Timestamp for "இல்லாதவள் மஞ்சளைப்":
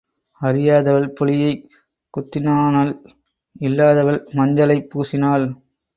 3.61-4.89